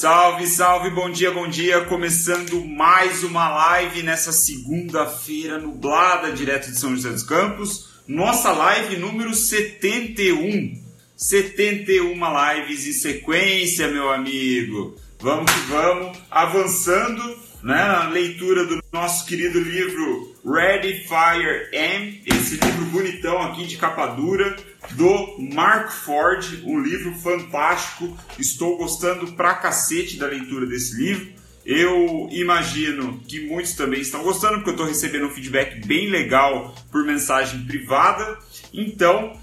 [0.00, 1.84] Salve, salve, bom dia, bom dia.
[1.84, 7.90] Começando mais uma live nessa segunda-feira nublada, direto de São José dos Campos.
[8.08, 10.82] Nossa live número 71.
[11.14, 14.96] 71 lives em sequência, meu amigo.
[15.18, 17.22] Vamos que vamos, avançando
[17.62, 23.76] né, na leitura do nosso querido livro Ready Fire M, esse livro bonitão aqui de
[23.76, 24.56] capa dura
[24.92, 28.16] do Mark Ford, um livro fantástico.
[28.38, 31.40] Estou gostando pra cacete da leitura desse livro.
[31.64, 36.74] Eu imagino que muitos também estão gostando, porque eu estou recebendo um feedback bem legal
[36.90, 38.38] por mensagem privada.
[38.72, 39.38] Então,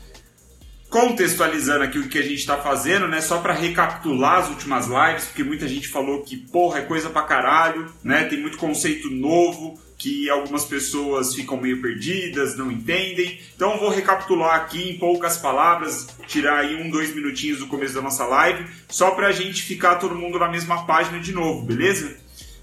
[0.90, 3.22] contextualizando aqui o que a gente está fazendo, né?
[3.22, 7.22] Só para recapitular as últimas lives, porque muita gente falou que porra é coisa pra
[7.22, 8.24] caralho, né?
[8.26, 13.40] Tem muito conceito novo que algumas pessoas ficam meio perdidas, não entendem.
[13.56, 18.02] Então vou recapitular aqui em poucas palavras, tirar aí um, dois minutinhos do começo da
[18.02, 22.16] nossa live, só para a gente ficar todo mundo na mesma página de novo, beleza?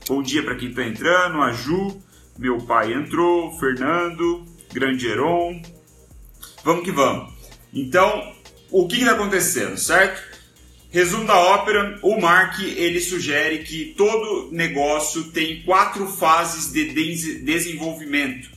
[0.06, 2.00] Bom dia para quem está entrando, a Ju,
[2.38, 5.60] meu pai entrou, Fernando, Grande Heron.
[6.62, 7.32] Vamos que vamos.
[7.72, 8.32] Então,
[8.70, 10.33] o que está acontecendo, certo?
[10.94, 16.84] Resumo da ópera, o Mark ele sugere que todo negócio tem quatro fases de
[17.40, 18.48] desenvolvimento,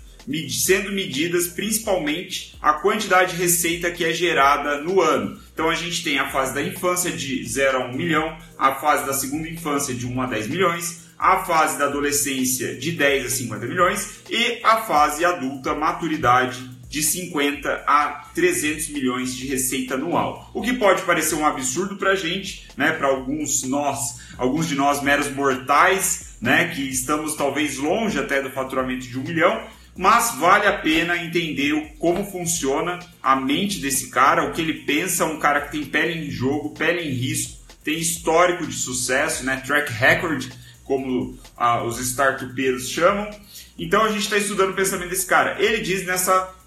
[0.47, 5.41] sendo medidas principalmente a quantidade de receita que é gerada no ano.
[5.51, 9.07] Então a gente tem a fase da infância de 0 a 1 milhão, a fase
[9.07, 13.29] da segunda infância de 1 a 10 milhões, a fase da adolescência de 10 a
[13.31, 20.49] 50 milhões e a fase adulta maturidade de 50 a 300 milhões de receita anual.
[20.51, 24.73] O que pode parecer um absurdo para a gente, né, para alguns nós, alguns de
[24.73, 29.63] nós meros mortais, né, que estamos talvez longe até do faturamento de um milhão,
[29.95, 35.25] mas vale a pena entender como funciona a mente desse cara, o que ele pensa,
[35.25, 39.61] um cara que tem pele em jogo, pele em risco, tem histórico de sucesso, né,
[39.63, 40.51] track record,
[40.83, 43.29] como ah, os startupeiros chamam.
[43.77, 45.61] Então a gente está estudando o pensamento desse cara.
[45.61, 46.57] Ele diz nessa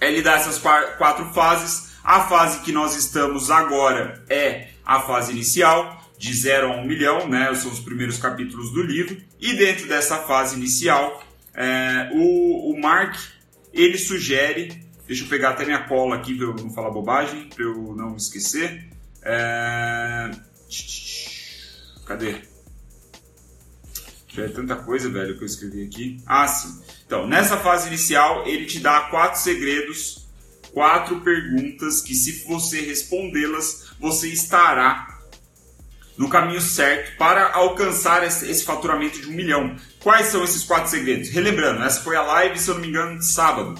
[0.00, 1.90] ele dá essas quatro fases.
[2.02, 6.86] A fase que nós estamos agora é a fase inicial, de 0 a 1 um
[6.86, 7.54] milhão, né?
[7.54, 9.16] São os primeiros capítulos do livro.
[9.38, 11.22] E dentro dessa fase inicial,
[11.54, 13.16] é, o, o Mark
[13.72, 14.88] ele sugere.
[15.06, 18.16] Deixa eu pegar até minha cola aqui para eu não falar bobagem, para eu não
[18.16, 18.88] esquecer.
[19.22, 20.30] É...
[22.06, 22.42] Cadê?
[24.36, 26.22] É tanta coisa, velho, que eu escrevi aqui.
[26.24, 26.80] Ah, sim.
[27.10, 30.28] Então, nessa fase inicial, ele te dá quatro segredos,
[30.72, 35.18] quatro perguntas que, se você respondê-las, você estará
[36.16, 39.74] no caminho certo para alcançar esse faturamento de um milhão.
[40.00, 41.30] Quais são esses quatro segredos?
[41.30, 43.74] Relembrando, essa foi a live, se eu não me engano, de sábado.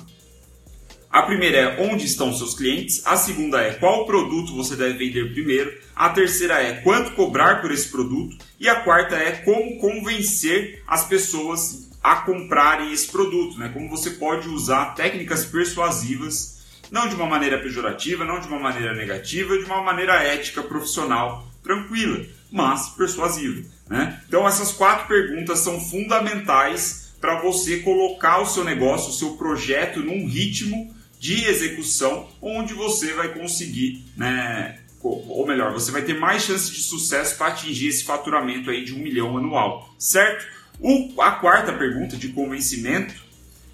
[1.08, 5.32] A primeira é onde estão seus clientes, a segunda é qual produto você deve vender
[5.32, 10.82] primeiro, a terceira é quanto cobrar por esse produto e a quarta é como convencer
[10.84, 13.71] as pessoas a comprarem esse produto, né?
[13.72, 18.94] Como você pode usar técnicas persuasivas, não de uma maneira pejorativa, não de uma maneira
[18.94, 24.21] negativa, de uma maneira ética, profissional, tranquila, mas persuasiva, né?
[24.27, 30.00] Então essas quatro perguntas são fundamentais para você colocar o seu negócio, o seu projeto
[30.00, 36.43] num ritmo de execução onde você vai conseguir, né, ou melhor, você vai ter mais
[36.43, 40.47] chance de sucesso para atingir esse faturamento aí de um milhão anual, certo?
[40.80, 43.14] O, a quarta pergunta de convencimento,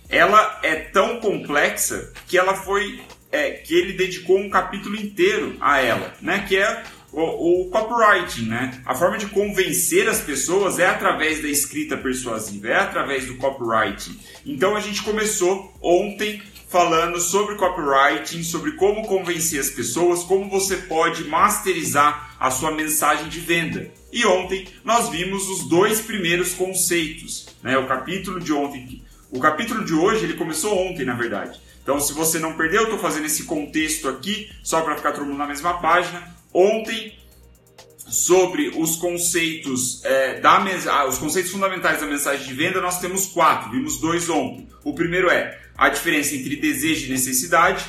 [0.08, 3.00] ela é tão complexa que ela foi
[3.30, 6.44] é, que ele dedicou um capítulo inteiro a ela, né?
[6.48, 8.82] Que é o, o, copywriting, né?
[8.84, 14.18] A forma de convencer as pessoas é através da escrita persuasiva, é através do copywriting.
[14.44, 20.76] Então a gente começou ontem falando sobre copywriting, sobre como convencer as pessoas, como você
[20.76, 23.90] pode masterizar a sua mensagem de venda.
[24.12, 27.78] E ontem nós vimos os dois primeiros conceitos, né?
[27.78, 31.60] O capítulo de ontem, o capítulo de hoje ele começou ontem, na verdade.
[31.82, 35.24] Então, se você não perdeu, eu estou fazendo esse contexto aqui só para ficar todo
[35.24, 36.34] mundo na mesma página.
[36.52, 37.16] Ontem
[38.08, 43.26] sobre os conceitos é, da ah, os conceitos fundamentais da mensagem de venda nós temos
[43.26, 47.84] quatro vimos dois ontem o primeiro é a diferença entre desejo e necessidade.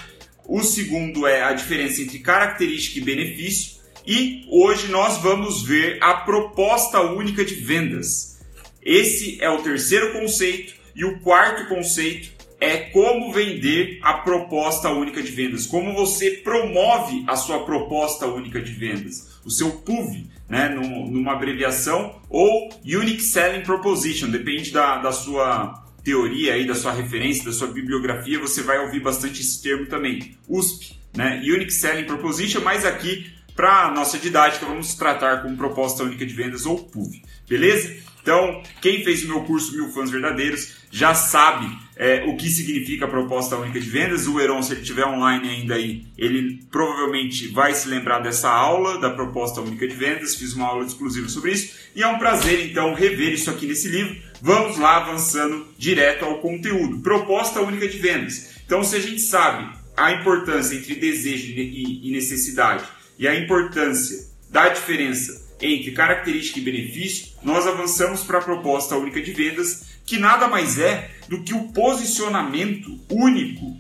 [0.45, 3.77] O segundo é a diferença entre característica e benefício.
[4.05, 8.39] E hoje nós vamos ver a proposta única de vendas.
[8.81, 15.21] Esse é o terceiro conceito e o quarto conceito é como vender a proposta única
[15.21, 20.69] de vendas, como você promove a sua proposta única de vendas, o seu PUV, né,
[20.69, 27.43] numa abreviação, ou Unique Selling Proposition, depende da, da sua teoria aí, da sua referência,
[27.43, 32.61] da sua bibliografia, você vai ouvir bastante esse termo também, USP, né, Unique Selling Proposition,
[32.61, 37.91] mas aqui Para nossa didática, vamos tratar com proposta única de vendas ou PUV, beleza?
[38.21, 43.05] Então, quem fez o meu curso Mil Fãs Verdadeiros já sabe é, o que significa
[43.05, 44.27] a proposta única de vendas.
[44.27, 48.99] O Heron, se ele estiver online ainda aí, ele provavelmente vai se lembrar dessa aula
[48.99, 50.35] da proposta única de vendas.
[50.35, 53.87] Fiz uma aula exclusiva sobre isso e é um prazer então rever isso aqui nesse
[53.87, 54.15] livro.
[54.41, 56.99] Vamos lá avançando direto ao conteúdo.
[56.99, 58.55] Proposta única de vendas.
[58.65, 62.83] Então, se a gente sabe a importância entre desejo e necessidade
[63.17, 69.19] e a importância da diferença entre característica e benefício, nós avançamos para a proposta única
[69.21, 73.77] de vendas, que nada mais é do que o posicionamento único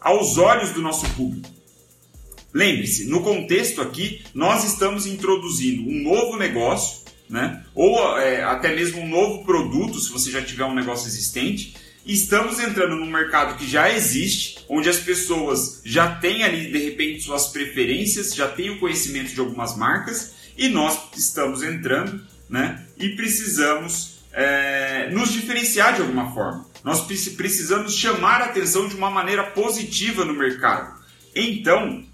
[0.00, 1.48] aos olhos do nosso público.
[2.52, 7.62] Lembre-se, no contexto aqui, nós estamos introduzindo um novo negócio, né?
[7.74, 12.58] ou é, até mesmo um novo produto, se você já tiver um negócio existente, estamos
[12.58, 17.48] entrando num mercado que já existe, onde as pessoas já têm ali, de repente, suas
[17.48, 24.19] preferências, já têm o conhecimento de algumas marcas, e nós estamos entrando né, e precisamos
[24.32, 26.66] é, nos diferenciar de alguma forma.
[26.82, 30.98] Nós precisamos chamar a atenção de uma maneira positiva no mercado.
[31.34, 32.04] Então,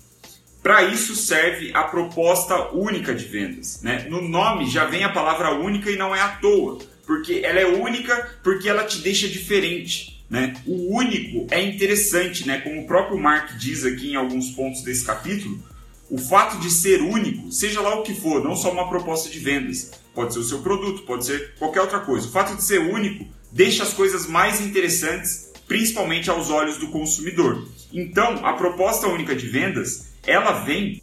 [0.62, 3.80] para isso serve a proposta única de vendas.
[3.82, 4.06] Né?
[4.08, 7.66] No nome já vem a palavra única e não é à toa, porque ela é
[7.66, 10.24] única porque ela te deixa diferente.
[10.28, 10.54] Né?
[10.66, 12.58] O único é interessante, né?
[12.58, 15.62] como o próprio Mark diz aqui em alguns pontos desse capítulo,
[16.08, 19.38] o fato de ser único, seja lá o que for, não só uma proposta de
[19.38, 22.28] vendas, pode ser o seu produto, pode ser qualquer outra coisa.
[22.28, 27.66] O fato de ser único deixa as coisas mais interessantes, principalmente aos olhos do consumidor.
[27.92, 31.02] Então, a proposta única de vendas, ela vem.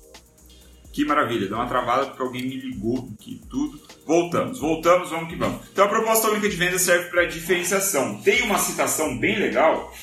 [0.93, 3.81] Que maravilha, deu uma travada porque alguém me ligou aqui tudo.
[4.05, 5.61] Voltamos, voltamos, vamos que vamos.
[5.71, 8.21] Então, a proposta única de vendas serve para diferenciação.
[8.21, 9.93] Tem uma citação bem legal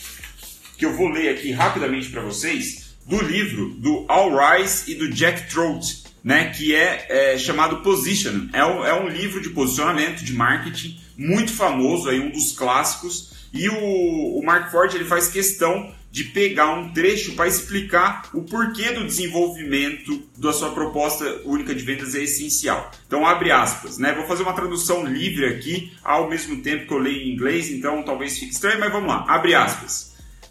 [0.77, 5.11] que eu vou ler aqui rapidamente para vocês do livro do Al Rice e do
[5.11, 8.49] Jack Trout, né, que é, é chamado Position.
[8.53, 13.33] É um, é um livro de posicionamento, de marketing, muito famoso, aí, um dos clássicos.
[13.53, 18.43] E o, o Mark Ford ele faz questão de pegar um trecho para explicar o
[18.43, 22.93] porquê do desenvolvimento da sua proposta única de vendas é essencial.
[23.07, 24.13] Então, abre aspas, né?
[24.13, 28.05] Vou fazer uma tradução livre aqui, ao mesmo tempo que eu leio em inglês, então
[28.05, 29.25] talvez fique estranho, mas vamos lá.
[29.29, 30.10] Abre aspas.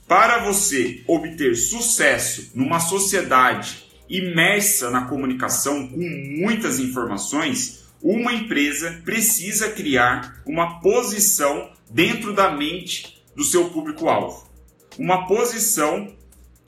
[0.10, 9.70] Para você obter sucesso numa sociedade imersa na comunicação com muitas informações, uma empresa precisa
[9.70, 14.50] criar uma posição dentro da mente do seu público-alvo.
[14.98, 16.12] Uma posição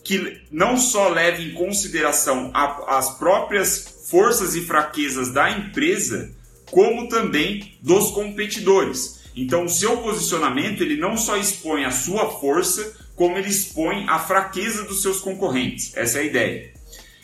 [0.03, 6.31] que não só leve em consideração a, as próprias forças e fraquezas da empresa,
[6.69, 9.19] como também dos competidores.
[9.35, 14.19] Então, o seu posicionamento ele não só expõe a sua força, como ele expõe a
[14.19, 15.95] fraqueza dos seus concorrentes.
[15.95, 16.73] Essa é a ideia.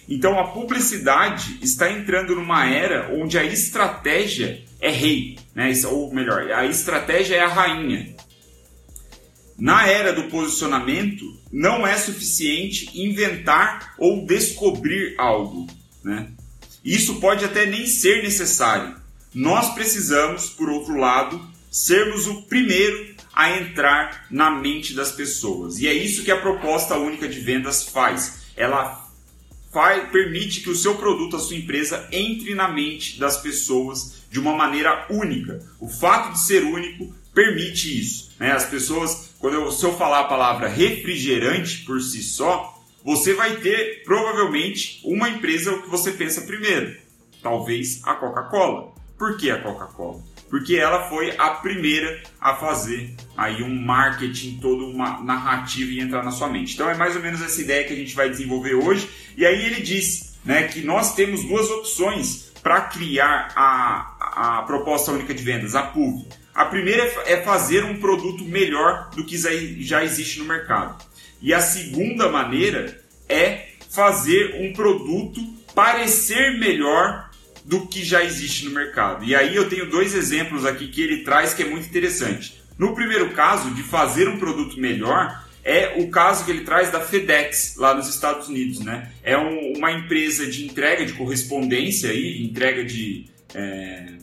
[0.08, 5.72] Então a publicidade está entrando numa era onde a estratégia é rei, né?
[5.86, 8.16] ou melhor, a estratégia é a rainha.
[9.58, 15.68] Na era do posicionamento, não é suficiente inventar ou descobrir algo.
[16.04, 16.28] Né?
[16.86, 18.96] Isso pode até nem ser necessário.
[19.34, 21.42] Nós precisamos, por outro lado,
[21.72, 23.07] sermos o primeiro
[23.38, 25.78] a entrar na mente das pessoas.
[25.78, 28.48] E é isso que a proposta única de vendas faz.
[28.56, 29.08] Ela
[29.72, 34.40] faz, permite que o seu produto, a sua empresa, entre na mente das pessoas de
[34.40, 35.64] uma maneira única.
[35.80, 38.32] O fato de ser único permite isso.
[38.40, 38.54] Né?
[38.54, 42.76] As pessoas, quando eu, se eu falar a palavra refrigerante por si só,
[43.06, 46.98] você vai ter provavelmente uma empresa que você pensa primeiro.
[47.44, 48.96] Talvez a Coca-Cola.
[49.16, 50.24] Por que a Coca-Cola?
[50.50, 56.24] Porque ela foi a primeira a fazer aí um marketing, toda uma narrativa e entrar
[56.24, 56.74] na sua mente.
[56.74, 59.10] Então é mais ou menos essa ideia que a gente vai desenvolver hoje.
[59.36, 65.12] E aí ele diz né, que nós temos duas opções para criar a, a proposta
[65.12, 66.26] única de vendas, a PUV.
[66.54, 71.02] A primeira é fazer um produto melhor do que já existe no mercado.
[71.42, 73.00] E a segunda maneira
[73.30, 75.40] é fazer um produto
[75.76, 77.27] parecer melhor
[77.68, 79.26] do que já existe no mercado.
[79.26, 82.64] E aí eu tenho dois exemplos aqui que ele traz que é muito interessante.
[82.80, 87.02] No primeiro caso, de fazer um produto melhor, é o caso que ele traz da
[87.02, 89.12] FedEx lá nos Estados Unidos, né?
[89.22, 94.14] É um, uma empresa de entrega de correspondência aí, entrega de, é,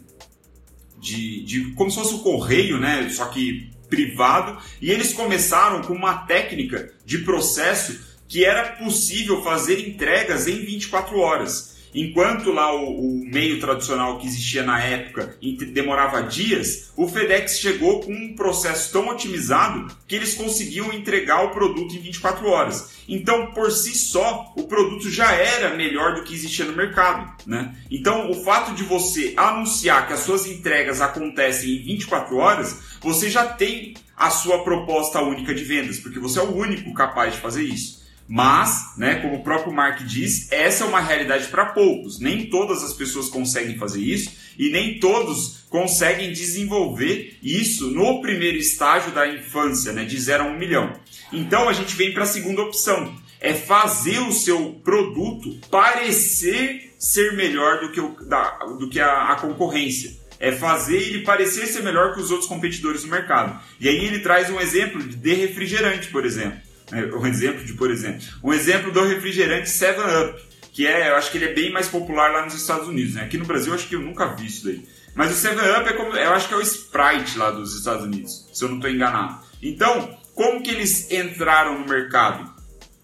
[0.98, 3.10] de, de como se fosse o correio, né?
[3.10, 4.56] Só que privado.
[4.80, 11.18] E eles começaram com uma técnica de processo que era possível fazer entregas em 24
[11.18, 11.73] horas.
[11.94, 15.36] Enquanto lá o, o, meio tradicional que existia na época
[15.72, 21.50] demorava dias, o FedEx chegou com um processo tão otimizado que eles conseguiam entregar o
[21.50, 22.94] produto em 24 horas.
[23.08, 27.32] Então, por si só, o produto já era melhor do que existia no mercado.
[27.46, 27.74] Né?
[27.90, 33.30] Então, o fato de você anunciar que as suas entregas acontecem em 24 horas, você
[33.30, 37.40] já tem a sua proposta única de vendas, porque você é o único capaz de
[37.40, 38.03] fazer isso.
[38.26, 42.18] Mas, né, como o próprio Mark diz, essa é uma realidade para poucos.
[42.18, 48.56] Nem todas as pessoas conseguem fazer isso e nem todos conseguem desenvolver isso no primeiro
[48.56, 50.92] estágio da infância, né, de 0 a 1 um milhão.
[51.32, 57.34] Então a gente vem para a segunda opção, é fazer o seu produto parecer ser
[57.34, 61.82] melhor do que, o, da, do que a, a concorrência é fazer ele parecer ser
[61.82, 63.58] melhor que os outros competidores do mercado.
[63.80, 66.58] E aí ele traz um exemplo de refrigerante, por exemplo.
[66.92, 70.40] É, um exemplo de, por exemplo, um exemplo do refrigerante 7-Up,
[70.72, 73.22] que é, eu acho que ele é bem mais popular lá nos Estados Unidos, né?
[73.22, 74.84] Aqui no Brasil eu acho que eu nunca vi isso daí.
[75.14, 78.48] Mas o 7-Up é como, eu acho que é o Sprite lá dos Estados Unidos,
[78.52, 79.38] se eu não estou enganado.
[79.62, 82.52] Então, como que eles entraram no mercado?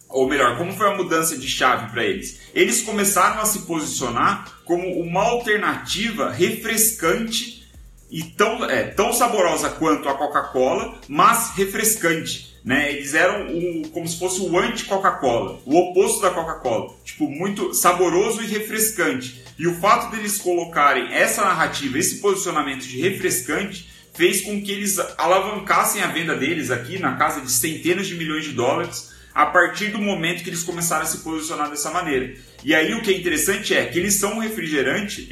[0.09, 2.41] Ou melhor, como foi a mudança de chave para eles?
[2.53, 7.61] Eles começaram a se posicionar como uma alternativa refrescante
[8.11, 12.50] e tão, é, tão saborosa quanto a Coca-Cola, mas refrescante.
[12.65, 12.93] Né?
[12.93, 18.43] Eles eram o, como se fosse o anti-Coca-Cola, o oposto da Coca-Cola, tipo muito saboroso
[18.43, 19.43] e refrescante.
[19.59, 24.99] E o fato deles colocarem essa narrativa, esse posicionamento de refrescante, fez com que eles
[25.17, 29.89] alavancassem a venda deles aqui na casa de centenas de milhões de dólares a partir
[29.89, 32.35] do momento que eles começaram a se posicionar dessa maneira.
[32.65, 35.29] E aí o que é interessante é que eles são um refrigerante,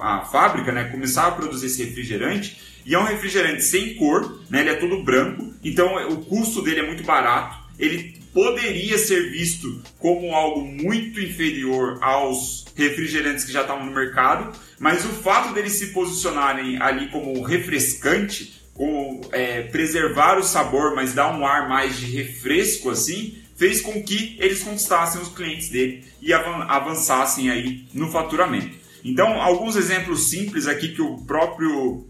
[0.00, 4.60] a fábrica né, começava a produzir esse refrigerante e é um refrigerante sem cor, né?
[4.60, 7.56] ele é todo branco, então o custo dele é muito barato.
[7.78, 14.58] Ele poderia ser visto como algo muito inferior aos refrigerantes que já estavam no mercado,
[14.78, 21.14] mas o fato deles se posicionarem ali como refrescante, como é, preservar o sabor, mas
[21.14, 26.04] dar um ar mais de refresco assim, fez com que eles conquistassem os clientes dele
[26.20, 28.76] e avançassem aí no faturamento.
[29.04, 32.06] Então, alguns exemplos simples aqui que o próprio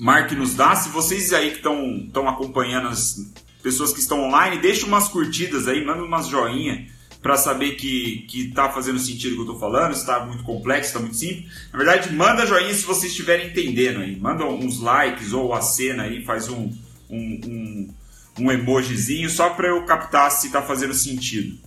[0.00, 0.74] Mark nos dá.
[0.74, 3.16] Se vocês aí que estão acompanhando as
[3.62, 6.88] pessoas que estão online, deixa umas curtidas aí, manda umas joinha
[7.20, 10.42] para saber que, que tá fazendo sentido o que eu estou falando, se está muito
[10.42, 11.52] complexo, está muito simples.
[11.70, 14.18] Na verdade, manda joinha se vocês estiverem entendendo aí.
[14.18, 16.72] Manda uns likes ou a cena aí, faz um,
[17.10, 17.94] um, um,
[18.38, 21.58] um emojizinho só para eu captar se está fazendo sentido.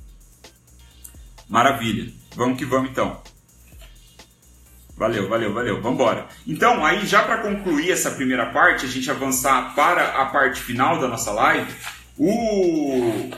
[1.48, 2.12] Maravilha.
[2.36, 3.22] Vamos que vamos então.
[5.04, 5.82] Valeu, valeu, valeu.
[5.82, 6.28] Vamos embora.
[6.48, 10.98] Então, aí já para concluir essa primeira parte, a gente avançar para a parte final
[10.98, 11.70] da nossa live,
[12.18, 13.30] o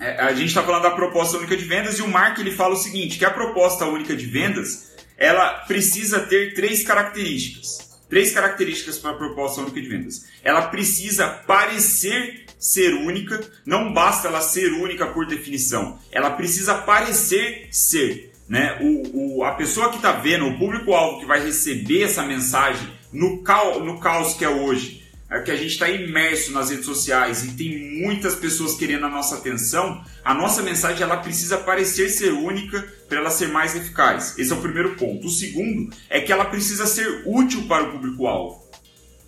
[0.00, 2.74] é, a gente está falando da proposta única de vendas e o Mark ele fala
[2.74, 7.92] o seguinte, que a proposta única de vendas, ela precisa ter três características.
[8.10, 10.26] Três características para a proposta única de vendas.
[10.42, 16.00] Ela precisa parecer ser única, não basta ela ser única por definição.
[16.10, 18.76] Ela precisa parecer ser né?
[18.82, 23.42] O, o, a pessoa que está vendo, o público-alvo que vai receber essa mensagem no,
[23.42, 27.46] cal, no caos que é hoje, é que a gente está imerso nas redes sociais
[27.46, 32.34] e tem muitas pessoas querendo a nossa atenção, a nossa mensagem ela precisa parecer ser
[32.34, 34.38] única para ela ser mais eficaz.
[34.38, 35.28] Esse é o primeiro ponto.
[35.28, 38.70] O segundo é que ela precisa ser útil para o público-alvo.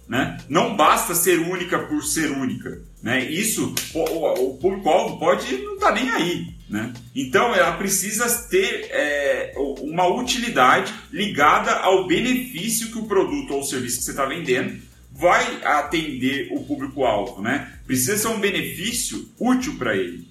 [0.06, 0.36] Né?
[0.50, 2.78] Não basta ser única por ser única.
[3.02, 3.24] Né?
[3.24, 6.54] Isso, o, o público-alvo pode não estar tá nem aí.
[6.74, 6.92] Né?
[7.14, 13.98] Então ela precisa ter é, uma utilidade ligada ao benefício que o produto ou serviço
[13.98, 17.40] que você está vendendo vai atender o público-alvo.
[17.40, 17.78] Né?
[17.86, 20.26] Precisa ser um benefício útil para ele.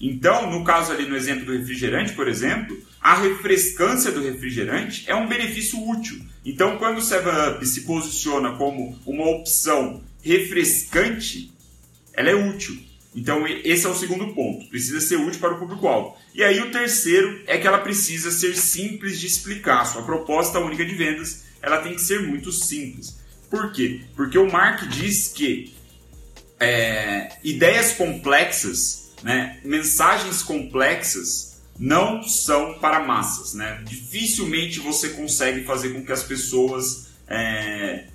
[0.00, 5.14] Então, no caso ali no exemplo do refrigerante, por exemplo, a refrescância do refrigerante é
[5.14, 6.18] um benefício útil.
[6.46, 11.52] Então, quando o 7-Up se posiciona como uma opção refrescante,
[12.14, 12.74] ela é útil.
[13.14, 14.66] Então, esse é o segundo ponto.
[14.68, 16.16] Precisa ser útil para o público-alvo.
[16.34, 19.84] E aí, o terceiro é que ela precisa ser simples de explicar.
[19.84, 23.18] Sua proposta única de vendas ela tem que ser muito simples.
[23.48, 24.02] Por quê?
[24.14, 25.74] Porque o Mark diz que
[26.60, 33.54] é, ideias complexas, né, mensagens complexas, não são para massas.
[33.54, 33.82] Né?
[33.84, 38.08] Dificilmente você consegue fazer com que as pessoas é,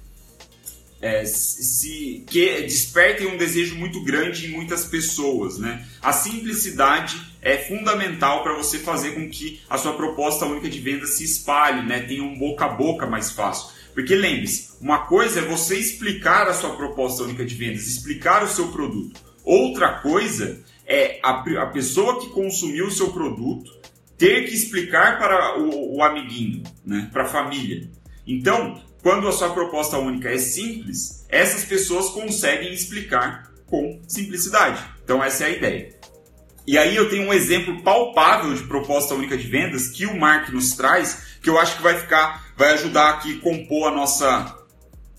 [1.01, 5.85] é, se que despertem um desejo muito grande em muitas pessoas, né?
[6.01, 11.05] A simplicidade é fundamental para você fazer com que a sua proposta única de venda
[11.05, 12.01] se espalhe, né?
[12.01, 13.69] Tenha um boca a boca mais fácil.
[13.93, 18.47] Porque lembre-se, uma coisa é você explicar a sua proposta única de vendas, explicar o
[18.47, 19.19] seu produto.
[19.43, 23.79] Outra coisa é a, a pessoa que consumiu o seu produto
[24.17, 27.89] ter que explicar para o, o amiguinho, né, para a família.
[28.27, 34.83] Então, quando a sua proposta única é simples, essas pessoas conseguem explicar com simplicidade.
[35.03, 35.99] Então, essa é a ideia.
[36.67, 40.49] E aí eu tenho um exemplo palpável de proposta única de vendas que o Mark
[40.49, 44.55] nos traz, que eu acho que vai ficar, vai ajudar aqui a compor a nossa,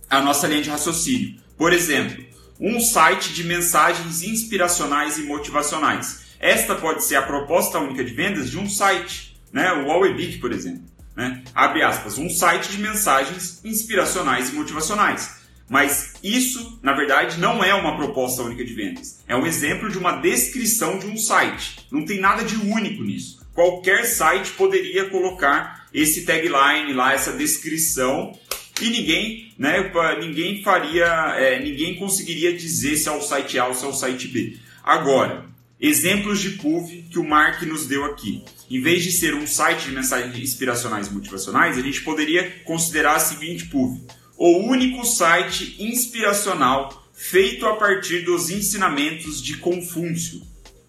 [0.08, 1.40] a nossa linha de raciocínio.
[1.56, 2.24] Por exemplo,
[2.60, 6.36] um site de mensagens inspiracionais e motivacionais.
[6.38, 9.72] Esta pode ser a proposta única de vendas de um site, né?
[9.72, 10.89] o Webit, por exemplo.
[11.20, 11.42] Né?
[11.54, 15.38] Abre aspas, um site de mensagens inspiracionais e motivacionais.
[15.68, 19.20] Mas isso, na verdade, não é uma proposta única de vendas.
[19.28, 21.86] É um exemplo de uma descrição de um site.
[21.92, 23.46] Não tem nada de único nisso.
[23.52, 28.32] Qualquer site poderia colocar esse tagline lá, essa descrição,
[28.80, 33.74] e ninguém, né, ninguém faria, é, ninguém conseguiria dizer se é o site A ou
[33.74, 34.56] se é o site B.
[34.82, 35.49] Agora,
[35.80, 38.44] exemplos de PUV que o Mark nos deu aqui.
[38.70, 43.16] Em vez de ser um site de mensagens inspiracionais e motivacionais, a gente poderia considerar
[43.16, 44.00] a seguinte PUV
[44.40, 50.40] o único site inspiracional feito a partir dos ensinamentos de Confúcio.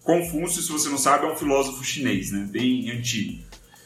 [0.02, 2.48] Confúcio, se você não sabe, é um filósofo chinês, né?
[2.50, 3.42] bem antigo.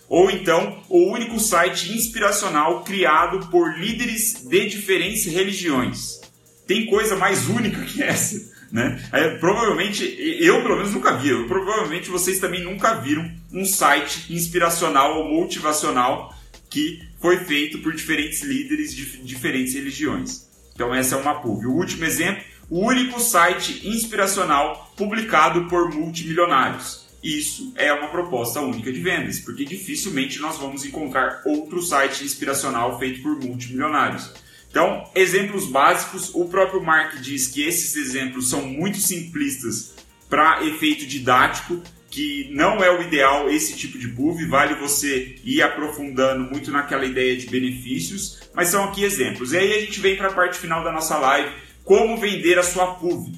[0.09, 6.21] Ou então, o único site inspiracional criado por líderes de diferentes religiões.
[6.65, 8.56] Tem coisa mais única que essa?
[8.71, 9.01] Né?
[9.41, 15.19] Provavelmente, eu pelo menos nunca vi, eu, provavelmente vocês também nunca viram um site inspiracional
[15.19, 16.35] ou motivacional
[16.69, 20.47] que foi feito por diferentes líderes de diferentes religiões.
[20.75, 21.67] Então essa é uma PUV.
[21.67, 27.07] O último exemplo, o único site inspiracional publicado por multimilionários.
[27.23, 32.99] Isso é uma proposta única de vendas, porque dificilmente nós vamos encontrar outro site inspiracional
[32.99, 34.33] feito por multimilionários.
[34.77, 39.95] Então, exemplos básicos, o próprio Mark diz que esses exemplos são muito simplistas
[40.29, 41.81] para efeito didático,
[42.11, 47.07] que não é o ideal esse tipo de PUV, vale você ir aprofundando muito naquela
[47.07, 49.55] ideia de benefícios, mas são aqui exemplos.
[49.55, 52.63] E aí a gente vem para a parte final da nossa live, como vender a
[52.63, 53.33] sua PUV.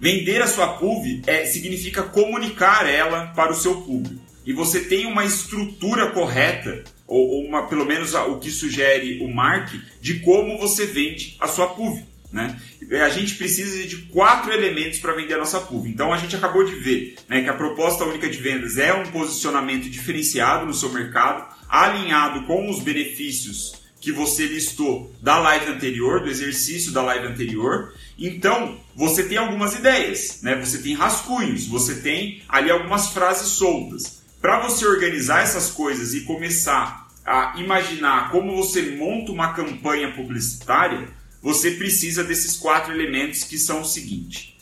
[0.00, 4.24] Vender a sua PUV é, significa comunicar ela para o seu público.
[4.46, 9.74] E você tem uma estrutura correta, ou, uma, pelo menos o que sugere o Mark,
[10.00, 12.04] de como você vende a sua PUV.
[12.30, 12.60] Né?
[13.02, 15.88] A gente precisa de quatro elementos para vender a nossa PUV.
[15.88, 19.06] Então a gente acabou de ver né, que a proposta única de vendas é um
[19.06, 26.20] posicionamento diferenciado no seu mercado, alinhado com os benefícios que você listou da live anterior,
[26.20, 27.92] do exercício da live anterior.
[28.18, 30.54] Então, você tem algumas ideias, né?
[30.56, 34.17] Você tem rascunhos, você tem ali algumas frases soltas.
[34.40, 41.08] Para você organizar essas coisas e começar a imaginar como você monta uma campanha publicitária,
[41.42, 44.56] você precisa desses quatro elementos que são o seguinte.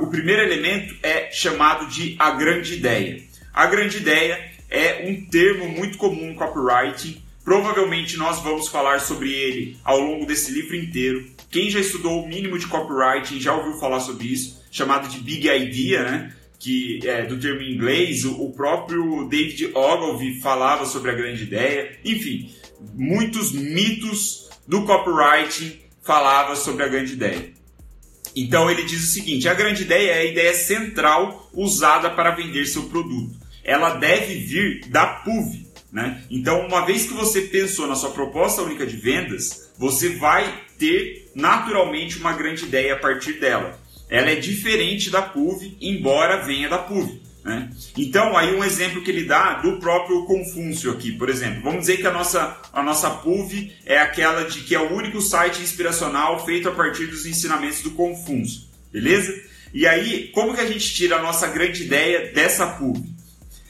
[0.00, 3.22] O primeiro elemento é chamado de a grande ideia.
[3.54, 7.22] A grande ideia é um termo muito comum no copywriting.
[7.44, 11.30] Provavelmente nós vamos falar sobre ele ao longo desse livro inteiro.
[11.48, 15.48] Quem já estudou o mínimo de copywriting já ouviu falar sobre isso, chamado de Big
[15.48, 16.36] Idea, né?
[16.62, 21.98] Que é, do termo inglês, o, próprio David Ogilvy falava sobre a grande ideia.
[22.04, 22.54] Enfim,
[22.94, 27.52] muitos mitos do copywriting falava sobre a grande ideia.
[28.36, 32.64] Então ele diz o seguinte: a grande ideia é a ideia central usada para vender
[32.66, 33.36] seu produto.
[33.64, 35.66] Ela deve vir da PUV.
[35.90, 36.22] Né?
[36.30, 41.30] Então, uma vez que você pensou na sua proposta única de vendas, você vai ter
[41.34, 43.81] naturalmente uma grande ideia a partir dela.
[44.12, 47.18] Ela é diferente da PUV, embora venha da PUV.
[47.42, 47.70] Né?
[47.96, 51.62] Então, aí um exemplo que ele dá do próprio Confúcio aqui, por exemplo.
[51.62, 55.18] Vamos dizer que a nossa, a nossa PUV é aquela de que é o único
[55.22, 59.34] site inspiracional feito a partir dos ensinamentos do Confúcio, beleza?
[59.72, 63.02] E aí, como que a gente tira a nossa grande ideia dessa PUV?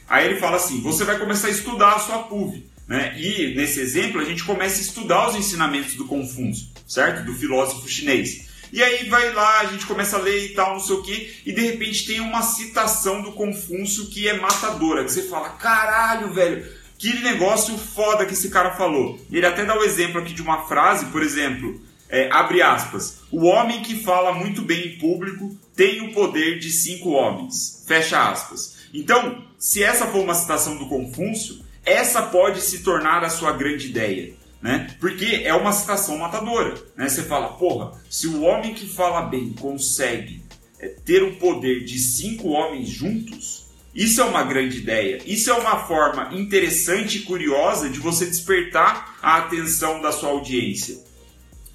[0.09, 2.65] Aí ele fala assim, você vai começar a estudar a sua PUV.
[2.85, 3.15] Né?
[3.17, 7.23] E nesse exemplo, a gente começa a estudar os ensinamentos do Confúcio, certo?
[7.23, 8.42] Do filósofo chinês.
[8.73, 11.41] E aí vai lá, a gente começa a ler e tal, não sei o que,
[11.45, 16.33] e de repente tem uma citação do Confúcio que é matadora, que você fala, caralho,
[16.33, 16.65] velho,
[16.97, 19.19] que negócio foda que esse cara falou.
[19.31, 23.45] Ele até dá o exemplo aqui de uma frase, por exemplo, é, abre aspas, o
[23.45, 28.77] homem que fala muito bem em público tem o poder de cinco homens, fecha aspas.
[28.91, 33.89] Então, se essa for uma citação do Confúcio, essa pode se tornar a sua grande
[33.89, 34.33] ideia
[34.63, 34.95] né?
[34.97, 37.09] Porque é uma citação matadora, né?
[37.09, 40.41] Você fala, porra, se o homem que fala bem consegue
[40.79, 45.21] é, ter o poder de cinco homens juntos, isso é uma grande ideia.
[45.25, 50.97] Isso é uma forma interessante e curiosa de você despertar a atenção da sua audiência,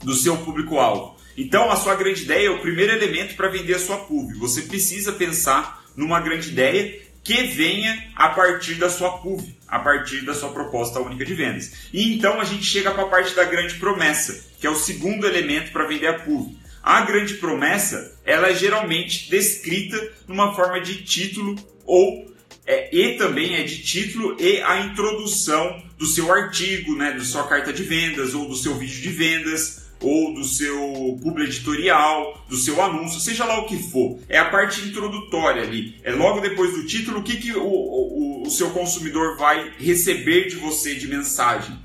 [0.02, 1.18] do seu público-alvo.
[1.36, 4.32] Então, a sua grande ideia é o primeiro elemento para vender a sua pub.
[4.38, 10.24] Você precisa pensar numa grande ideia que venha a partir da sua PUV, a partir
[10.24, 11.74] da sua proposta única de vendas.
[11.92, 15.26] E então a gente chega para a parte da grande promessa, que é o segundo
[15.26, 16.56] elemento para vender a PUV.
[16.82, 23.56] A grande promessa, ela é geralmente descrita numa forma de título ou é, e também
[23.56, 28.32] é de título e a introdução do seu artigo, né, da sua carta de vendas
[28.32, 33.44] ou do seu vídeo de vendas ou do seu publi editorial, do seu anúncio, seja
[33.44, 34.18] lá o que for.
[34.28, 36.00] É a parte introdutória ali.
[36.04, 40.48] É logo depois do título o que, que o, o, o seu consumidor vai receber
[40.48, 41.76] de você de mensagem.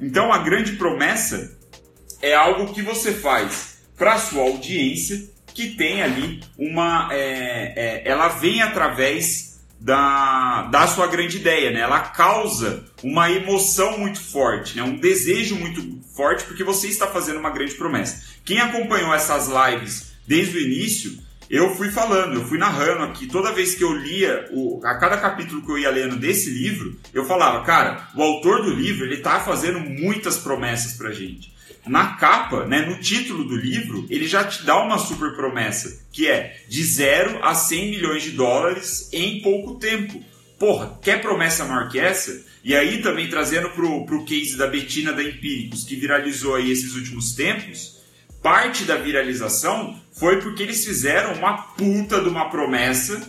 [0.00, 1.56] Então a grande promessa
[2.20, 7.08] é algo que você faz para sua audiência que tem ali uma.
[7.12, 9.43] É, é, ela vem através
[9.84, 11.80] da, da sua grande ideia, né?
[11.80, 14.82] Ela causa uma emoção muito forte, né?
[14.82, 18.24] um desejo muito forte, porque você está fazendo uma grande promessa.
[18.46, 21.18] Quem acompanhou essas lives desde o início,
[21.50, 23.26] eu fui falando, eu fui narrando aqui.
[23.26, 26.98] Toda vez que eu lia, o, a cada capítulo que eu ia lendo desse livro,
[27.12, 31.53] eu falava, cara, o autor do livro ele está fazendo muitas promessas pra gente
[31.86, 36.28] na capa, né, no título do livro, ele já te dá uma super promessa, que
[36.28, 40.22] é de 0 a 100 milhões de dólares em pouco tempo.
[40.58, 42.44] Porra, quer promessa maior que essa?
[42.62, 46.94] E aí também trazendo pro, pro case da Betina da Empíricos, que viralizou aí esses
[46.94, 48.02] últimos tempos,
[48.42, 53.20] parte da viralização foi porque eles fizeram uma puta de uma promessa,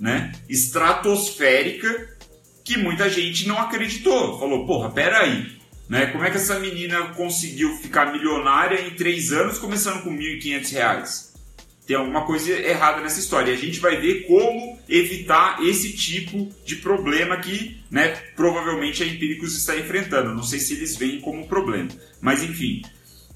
[0.00, 2.16] né, estratosférica,
[2.64, 4.38] que muita gente não acreditou.
[4.38, 5.61] Falou, porra, peraí,
[5.92, 6.06] né?
[6.06, 11.32] Como é que essa menina conseguiu ficar milionária em três anos, começando com R$ 1.500?
[11.86, 13.50] Tem alguma coisa errada nessa história.
[13.50, 19.06] E a gente vai ver como evitar esse tipo de problema que né, provavelmente a
[19.06, 20.34] Empíricos está enfrentando.
[20.34, 21.90] Não sei se eles veem como problema.
[22.22, 22.80] Mas enfim,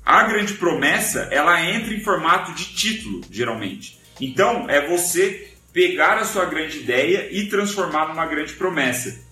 [0.03, 4.01] a grande promessa ela entra em formato de título, geralmente.
[4.19, 9.27] Então é você pegar a sua grande ideia e transformar numa grande promessa.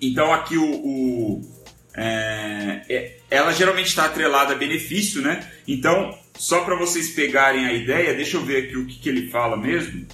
[0.00, 1.55] Então aqui o, o
[1.96, 5.50] é, é, ela geralmente está atrelada a benefício, né?
[5.66, 9.30] Então, só para vocês pegarem a ideia, deixa eu ver aqui o que, que ele
[9.30, 10.06] fala mesmo.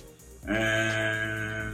[0.46, 1.72] É...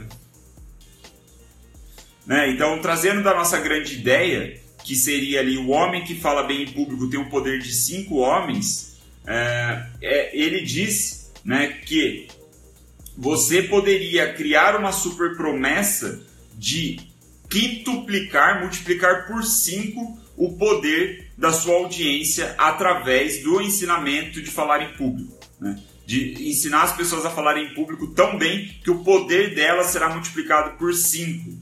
[2.25, 2.51] Né?
[2.51, 6.71] Então, trazendo da nossa grande ideia, que seria ali o homem que fala bem em
[6.71, 12.27] público tem o poder de cinco homens, é, é, ele diz né, que
[13.15, 16.25] você poderia criar uma super promessa
[16.57, 17.08] de
[17.49, 24.95] quintuplicar, multiplicar por 5 o poder da sua audiência através do ensinamento de falar em
[24.95, 25.37] público.
[25.59, 25.77] Né?
[26.05, 30.09] De ensinar as pessoas a falarem em público tão bem que o poder delas será
[30.09, 31.57] multiplicado por 5.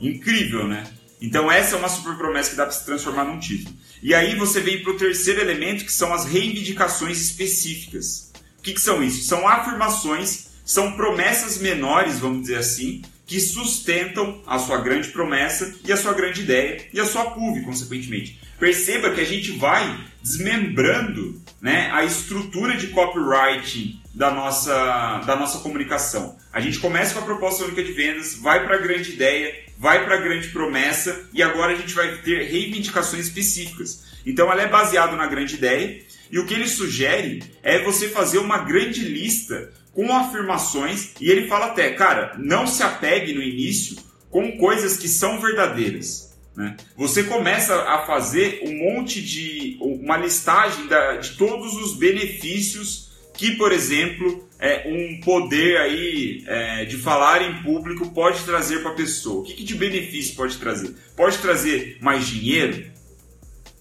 [0.00, 0.84] Incrível, né?
[1.20, 3.76] Então essa é uma super promessa que dá para se transformar num título.
[4.02, 8.32] E aí você vem para o terceiro elemento, que são as reivindicações específicas.
[8.58, 9.22] O que, que são isso?
[9.22, 15.90] São afirmações, são promessas menores, vamos dizer assim, que sustentam a sua grande promessa e
[15.90, 18.38] a sua grande ideia e a sua PUV, consequentemente.
[18.60, 25.60] Perceba que a gente vai desmembrando né, a estrutura de copywriting da nossa, da nossa
[25.60, 26.36] comunicação.
[26.52, 30.04] A gente começa com a proposta única de vendas, vai para a grande ideia, vai
[30.04, 34.12] para a grande promessa e agora a gente vai ter reivindicações específicas.
[34.26, 38.36] Então ela é baseada na grande ideia e o que ele sugere é você fazer
[38.36, 43.96] uma grande lista com afirmações e ele fala até, cara, não se apegue no início
[44.30, 46.32] com coisas que são verdadeiras.
[46.56, 46.76] Né?
[46.96, 53.52] Você começa a fazer um monte de uma listagem da, de todos os benefícios que,
[53.52, 58.94] por exemplo, é, um poder aí é, de falar em público pode trazer para a
[58.94, 59.40] pessoa.
[59.40, 60.94] O que, que de benefício pode trazer?
[61.16, 62.90] Pode trazer mais dinheiro?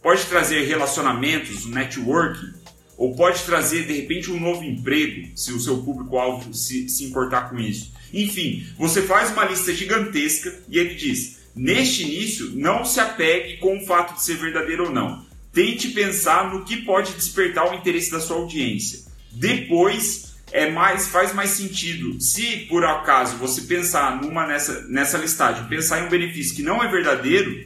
[0.02, 2.61] Pode trazer relacionamentos, networking?
[3.02, 7.50] Ou pode trazer de repente um novo emprego, se o seu público-alvo se, se importar
[7.50, 7.92] com isso.
[8.14, 13.76] Enfim, você faz uma lista gigantesca e ele diz: neste início, não se apegue com
[13.76, 15.26] o fato de ser verdadeiro ou não.
[15.52, 19.00] Tente pensar no que pode despertar o interesse da sua audiência.
[19.32, 22.22] Depois, é mais faz mais sentido.
[22.22, 26.84] Se por acaso você pensar numa nessa, nessa listagem, pensar em um benefício que não
[26.84, 27.66] é verdadeiro,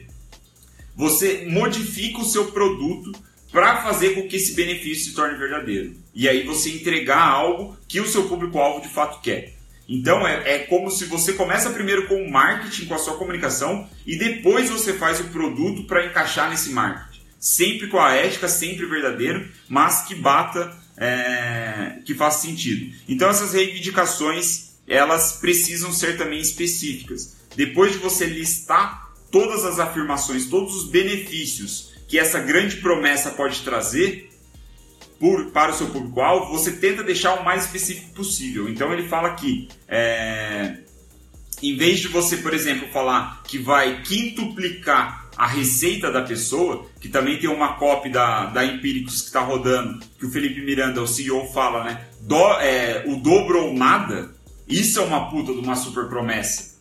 [0.96, 3.12] você modifica o seu produto
[3.56, 5.94] para fazer com que esse benefício se torne verdadeiro.
[6.14, 9.54] E aí você entregar algo que o seu público-alvo de fato quer.
[9.88, 13.88] Então é, é como se você começa primeiro com o marketing, com a sua comunicação,
[14.06, 17.22] e depois você faz o produto para encaixar nesse marketing.
[17.40, 22.94] Sempre com a ética, sempre verdadeiro, mas que bata, é, que faça sentido.
[23.08, 27.34] Então essas reivindicações, elas precisam ser também específicas.
[27.56, 33.62] Depois de você listar todas as afirmações, todos os benefícios que essa grande promessa pode
[33.62, 34.30] trazer
[35.18, 38.68] por, para o seu público-alvo, você tenta deixar o mais específico possível.
[38.68, 40.78] Então ele fala aqui, é,
[41.62, 47.08] em vez de você, por exemplo, falar que vai quintuplicar a receita da pessoa, que
[47.08, 51.06] também tem uma copy da, da Empíricos que está rodando, que o Felipe Miranda, o
[51.06, 52.06] CEO, fala, né?
[52.20, 54.34] Do, é, o dobro ou nada,
[54.66, 56.74] isso é uma puta de uma super promessa.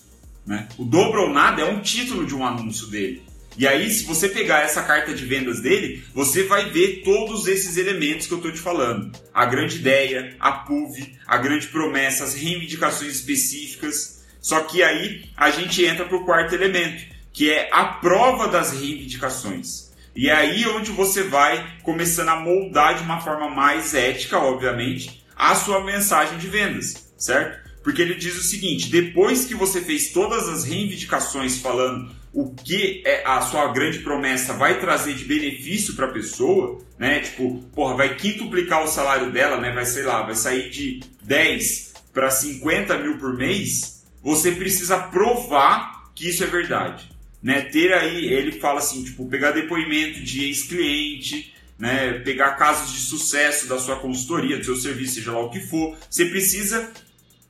[0.45, 0.67] Né?
[0.77, 3.23] O dobro ou nada é um título de um anúncio dele.
[3.57, 7.77] E aí, se você pegar essa carta de vendas dele, você vai ver todos esses
[7.77, 9.11] elementos que eu estou te falando.
[9.33, 14.25] A grande ideia, a PUV, a grande promessa, as reivindicações específicas.
[14.41, 18.73] Só que aí a gente entra para o quarto elemento, que é a prova das
[18.73, 19.85] reivindicações.
[20.13, 25.23] E é aí onde você vai começando a moldar de uma forma mais ética, obviamente,
[25.35, 27.65] a sua mensagem de vendas, certo?
[27.83, 33.01] Porque ele diz o seguinte: depois que você fez todas as reivindicações falando o que
[33.05, 37.21] é a sua grande promessa vai trazer de benefício para a pessoa, né?
[37.21, 39.71] Tipo, porra, vai quintuplicar o salário dela, né?
[39.71, 44.03] Vai, sei lá, vai sair de 10 para 50 mil por mês.
[44.21, 47.09] Você precisa provar que isso é verdade,
[47.41, 47.61] né?
[47.61, 52.19] Ter aí, ele fala assim, tipo, pegar depoimento de ex-cliente, né?
[52.19, 55.97] Pegar casos de sucesso da sua consultoria, do seu serviço, seja lá o que for.
[56.09, 56.91] Você precisa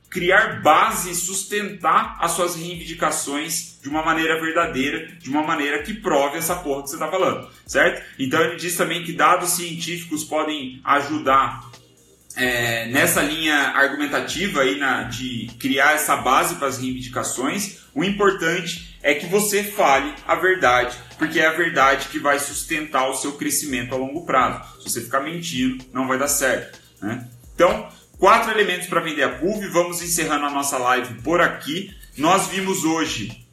[0.08, 5.94] criar base e sustentar as suas reivindicações de uma maneira verdadeira, de uma maneira que
[5.94, 8.04] prove essa porra que você está falando, certo?
[8.18, 11.70] Então ele diz também que dados científicos podem ajudar
[12.34, 17.78] é, nessa linha argumentativa aí na, de criar essa base para as reivindicações.
[17.94, 23.08] O importante é que você fale a verdade, porque é a verdade que vai sustentar
[23.08, 24.82] o seu crescimento a longo prazo.
[24.82, 26.80] Se você ficar mentindo, não vai dar certo.
[27.00, 27.24] Né?
[27.54, 29.68] Então, Quatro elementos para vender a PUV.
[29.68, 31.94] Vamos encerrando a nossa live por aqui.
[32.16, 33.45] Nós vimos hoje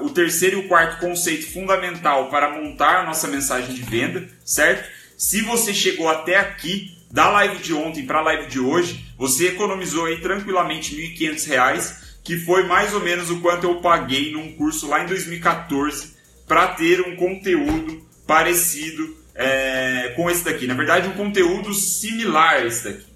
[0.00, 4.88] o terceiro e o quarto conceito fundamental para montar a nossa mensagem de venda, certo?
[5.16, 9.48] Se você chegou até aqui, da live de ontem para a live de hoje, você
[9.48, 14.52] economizou aí tranquilamente R$ 1.500, que foi mais ou menos o quanto eu paguei num
[14.52, 16.14] curso lá em 2014
[16.46, 20.66] para ter um conteúdo parecido é, com esse daqui.
[20.66, 23.06] Na verdade, um conteúdo similar a esse daqui.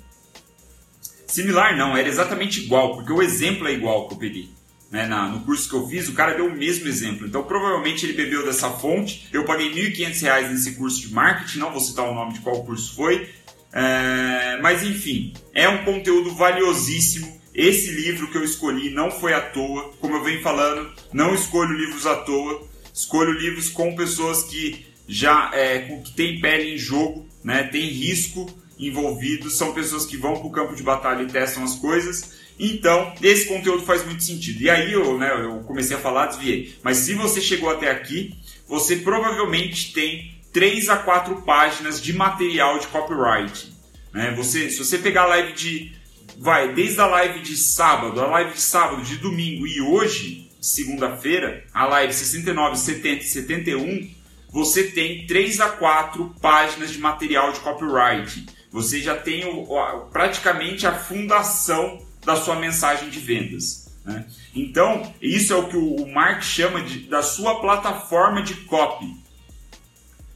[1.27, 4.48] Similar não, era exatamente igual, porque o exemplo é igual que eu peguei.
[4.90, 7.27] Né, na, no curso que eu fiz, o cara deu o mesmo exemplo.
[7.27, 9.29] Então, provavelmente ele bebeu dessa fonte.
[9.33, 12.64] Eu paguei R$ 1.500 nesse curso de marketing, não vou citar o nome de qual
[12.64, 13.29] curso foi.
[13.73, 17.40] É, mas, enfim, é um conteúdo valiosíssimo.
[17.53, 19.92] Esse livro que eu escolhi não foi à toa.
[20.01, 22.68] Como eu venho falando, não escolho livros à toa.
[22.92, 28.49] Escolho livros com pessoas que já é, que têm pele em jogo, né, tem risco
[28.79, 32.43] envolvidos, são pessoas que vão para o campo de batalha e testam as coisas.
[32.59, 34.62] Então, esse conteúdo faz muito sentido.
[34.62, 36.75] E aí eu, né, eu comecei a falar, desviei.
[36.83, 38.35] Mas se você chegou até aqui,
[38.69, 43.73] você provavelmente tem 3 a 4 páginas de material de copyright.
[44.12, 44.33] Né?
[44.37, 45.93] Você, se você pegar a live de.
[46.37, 51.64] Vai, desde a live de sábado, a live de sábado, de domingo e hoje, segunda-feira,
[51.73, 54.11] a live 69, 70 e 71,
[54.51, 59.64] você tem 3 a 4 páginas de material de copyright você já tem o,
[60.11, 63.92] praticamente a fundação da sua mensagem de vendas.
[64.04, 64.24] Né?
[64.54, 69.16] Então, isso é o que o Mark chama de, da sua plataforma de copy.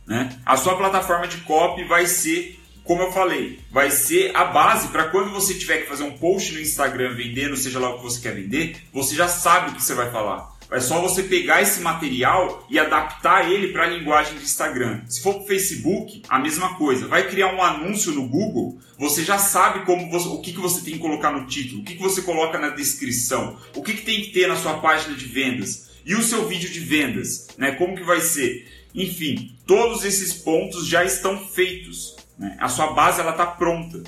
[0.06, 0.38] Né?
[0.44, 5.08] A sua plataforma de copy vai ser, como eu falei, vai ser a base para
[5.08, 8.20] quando você tiver que fazer um post no Instagram vendendo, seja lá o que você
[8.20, 10.57] quer vender, você já sabe o que você vai falar.
[10.70, 15.00] É só você pegar esse material e adaptar ele para a linguagem de Instagram.
[15.08, 17.08] Se for para o Facebook, a mesma coisa.
[17.08, 20.82] Vai criar um anúncio no Google, você já sabe como você, o que, que você
[20.82, 24.02] tem que colocar no título, o que, que você coloca na descrição, o que, que
[24.02, 27.72] tem que ter na sua página de vendas e o seu vídeo de vendas, né?
[27.72, 28.66] Como que vai ser?
[28.94, 32.16] Enfim, todos esses pontos já estão feitos.
[32.38, 32.56] Né?
[32.60, 34.02] A sua base ela está pronta.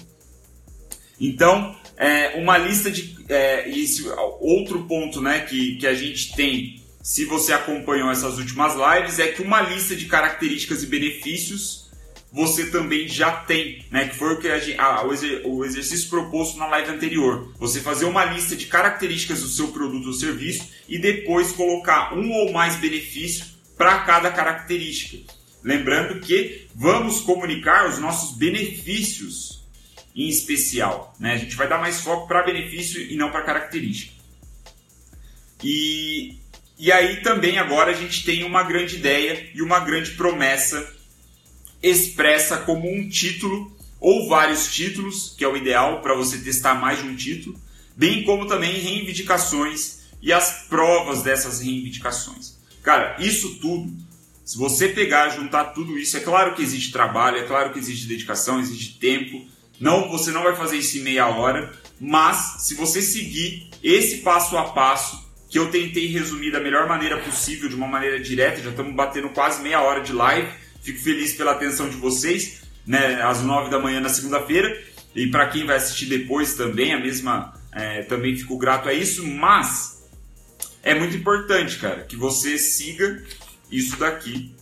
[1.21, 3.15] Então, é, uma lista de.
[3.29, 4.09] É, esse,
[4.41, 9.29] outro ponto né, que, que a gente tem, se você acompanhou essas últimas lives, é
[9.29, 11.91] que uma lista de características e benefícios
[12.33, 14.09] você também já tem, né?
[14.09, 14.79] Que foi o que a gente,
[15.45, 17.53] o exercício proposto na live anterior.
[17.59, 22.31] Você fazer uma lista de características do seu produto ou serviço e depois colocar um
[22.31, 25.33] ou mais benefícios para cada característica.
[25.63, 29.60] Lembrando que vamos comunicar os nossos benefícios
[30.15, 31.15] em especial.
[31.19, 31.33] Né?
[31.33, 34.13] A gente vai dar mais foco para benefício e não para característica.
[35.63, 36.39] E,
[36.79, 40.95] e aí também agora a gente tem uma grande ideia e uma grande promessa
[41.83, 47.03] expressa como um título ou vários títulos, que é o ideal para você testar mais
[47.03, 47.61] de um título,
[47.95, 52.59] bem como também reivindicações e as provas dessas reivindicações.
[52.83, 53.93] Cara, isso tudo,
[54.45, 58.07] se você pegar, juntar tudo isso, é claro que existe trabalho, é claro que existe
[58.07, 59.47] dedicação, existe tempo,
[59.81, 64.57] não, você não vai fazer isso em meia hora, mas se você seguir esse passo
[64.59, 68.63] a passo, que eu tentei resumir da melhor maneira possível, de uma maneira direta.
[68.63, 70.49] Já estamos batendo quase meia hora de live.
[70.81, 74.81] Fico feliz pela atenção de vocês, né, às nove da manhã na segunda-feira.
[75.13, 79.27] E para quem vai assistir depois também, a mesma, é, também fico grato a isso.
[79.27, 80.09] Mas
[80.85, 83.21] é muito importante, cara, que você siga
[83.73, 84.55] isso daqui,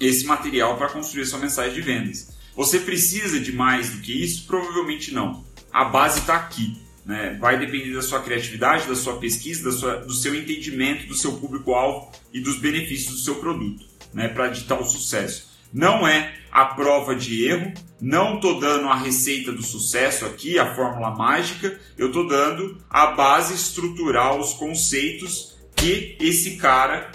[0.00, 2.35] esse material para construir sua mensagem de vendas.
[2.56, 4.46] Você precisa de mais do que isso?
[4.46, 5.44] Provavelmente não.
[5.70, 6.80] A base está aqui.
[7.04, 7.36] Né?
[7.38, 11.34] Vai depender da sua criatividade, da sua pesquisa, da sua, do seu entendimento do seu
[11.34, 14.26] público-alvo e dos benefícios do seu produto né?
[14.28, 15.54] para ditar o sucesso.
[15.72, 20.74] Não é a prova de erro, não estou dando a receita do sucesso aqui, a
[20.74, 27.12] fórmula mágica, eu estou dando a base estrutural, os conceitos que esse cara,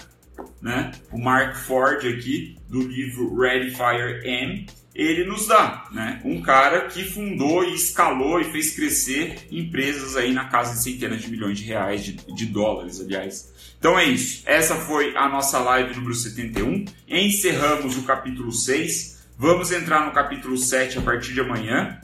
[0.60, 6.20] né, o Mark Ford aqui, do livro Ready Fire M, ele nos dá, né?
[6.24, 11.22] Um cara que fundou e escalou e fez crescer empresas aí na casa de centenas
[11.22, 13.52] de milhões de reais, de, de dólares, aliás.
[13.78, 14.42] Então é isso.
[14.46, 16.84] Essa foi a nossa live número 71.
[17.08, 19.22] Encerramos o capítulo 6.
[19.38, 21.98] Vamos entrar no capítulo 7 a partir de amanhã.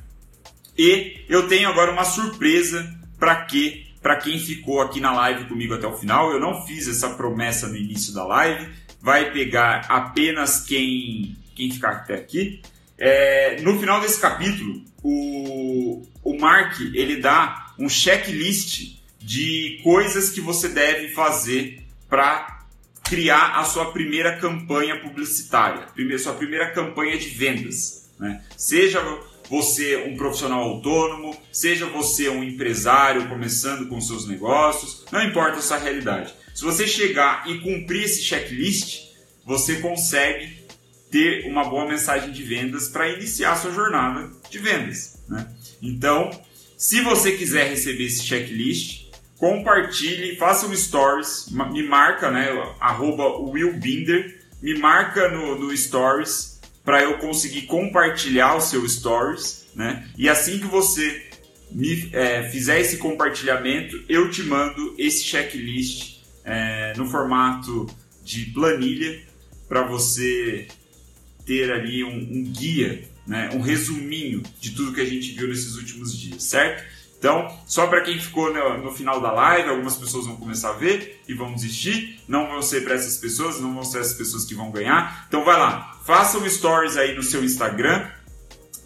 [0.76, 5.74] E eu tenho agora uma surpresa para que para quem ficou aqui na live comigo
[5.74, 6.32] até o final.
[6.32, 8.72] Eu não fiz essa promessa no início da live.
[9.00, 12.62] Vai pegar apenas quem quem ficar até aqui.
[12.98, 20.40] É, no final desse capítulo, o, o Mark ele dá um checklist de coisas que
[20.40, 22.64] você deve fazer para
[23.04, 28.10] criar a sua primeira campanha publicitária, primeira, sua primeira campanha de vendas.
[28.18, 28.42] Né?
[28.56, 29.00] Seja
[29.48, 35.62] você um profissional autônomo, seja você um empresário começando com seus negócios, não importa a
[35.62, 36.34] sua realidade.
[36.54, 39.08] Se você chegar e cumprir esse checklist,
[39.46, 40.57] você consegue
[41.10, 45.22] ter uma boa mensagem de vendas para iniciar sua jornada de vendas.
[45.28, 45.46] Né?
[45.82, 46.30] Então,
[46.76, 52.48] se você quiser receber esse checklist, compartilhe, faça um stories, me marca, né,
[53.52, 60.08] willbinder, me marca no, no stories para eu conseguir compartilhar o seu stories, né?
[60.16, 61.26] E assim que você
[61.70, 67.86] me é, fizer esse compartilhamento, eu te mando esse checklist é, no formato
[68.24, 69.22] de planilha
[69.68, 70.66] para você
[71.48, 75.76] ter ali um, um guia, né, um resuminho de tudo que a gente viu nesses
[75.76, 76.84] últimos dias, certo?
[77.18, 80.74] Então, só para quem ficou no, no, final da live, algumas pessoas vão começar a
[80.74, 82.20] ver e vão desistir.
[82.28, 85.26] Não vão ser para essas pessoas, não vão ser essas pessoas que vão ganhar.
[85.26, 88.06] Então, vai lá, faça um stories aí no seu Instagram.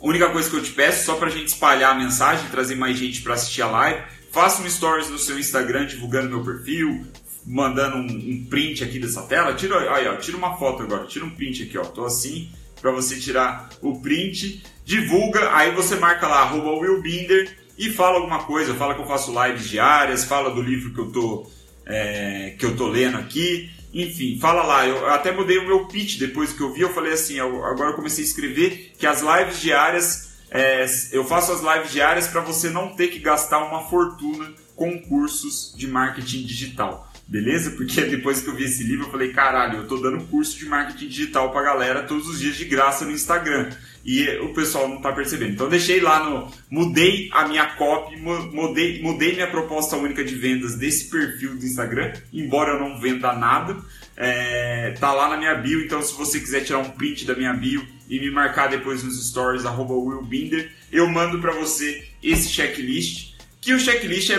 [0.00, 2.74] A única coisa que eu te peço, só para a gente espalhar a mensagem, trazer
[2.74, 7.06] mais gente para assistir a live, faça um stories no seu Instagram divulgando meu perfil,
[7.46, 9.54] mandando um, um print aqui dessa tela.
[9.54, 11.84] Tira, aí, ó, tira uma foto agora, tira um print aqui, ó.
[11.84, 12.50] Tô assim
[12.80, 18.42] para você tirar o print, divulga, aí você marca lá arroba Willbinder e fala alguma
[18.42, 21.46] coisa, fala que eu faço lives diárias, fala do livro que eu tô
[21.86, 24.86] é, que eu tô lendo aqui, enfim, fala lá.
[24.86, 27.90] Eu até mudei o meu pitch depois que eu vi, eu falei assim, eu, agora
[27.90, 32.40] eu comecei a escrever que as lives diárias é, eu faço as lives diárias para
[32.40, 37.10] você não ter que gastar uma fortuna com cursos de marketing digital.
[37.32, 37.70] Beleza?
[37.70, 40.66] Porque depois que eu vi esse livro, eu falei, caralho, eu tô dando curso de
[40.66, 43.70] marketing digital pra galera todos os dias de graça no Instagram
[44.04, 45.52] e o pessoal não está percebendo.
[45.52, 46.52] Então deixei lá no.
[46.68, 52.12] Mudei a minha copy, mudei, mudei minha proposta única de vendas desse perfil do Instagram,
[52.30, 53.78] embora eu não venda nada.
[54.14, 57.54] É, tá lá na minha bio, então se você quiser tirar um print da minha
[57.54, 63.31] bio e me marcar depois nos stories, arroba willbinder, eu mando para você esse checklist,
[63.62, 64.38] que o checklist é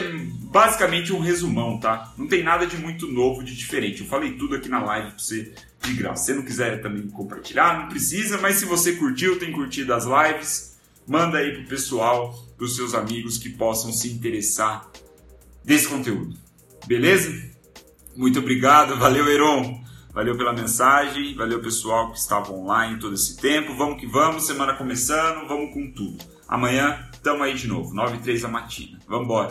[0.51, 2.13] basicamente um resumão, tá?
[2.17, 4.01] Não tem nada de muito novo, de diferente.
[4.01, 6.25] Eu falei tudo aqui na live pra você de graça.
[6.25, 10.77] Se não quiser também compartilhar, não precisa, mas se você curtiu, tem curtido as lives,
[11.07, 14.91] manda aí pro pessoal, pros seus amigos que possam se interessar
[15.63, 16.37] desse conteúdo.
[16.85, 17.33] Beleza?
[18.13, 19.81] Muito obrigado, valeu Heron.
[20.13, 23.73] Valeu pela mensagem, valeu pessoal que estava online todo esse tempo.
[23.75, 26.23] Vamos que vamos, semana começando, vamos com tudo.
[26.47, 28.99] Amanhã Tamo aí de novo, 9 e 3 da matina.
[29.07, 29.49] Vambora!